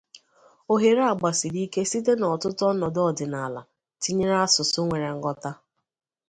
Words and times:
Ohere 0.73 1.01
a 1.11 1.13
gbasiri 1.19 1.59
ike 1.65 1.81
site 1.91 2.13
na 2.17 2.25
otutu 2.33 2.61
onodu 2.71 2.99
odinala, 3.09 3.61
tinyere 4.01 4.35
asusu 4.45 4.79
nwere 4.85 5.09
nghota. 5.17 5.51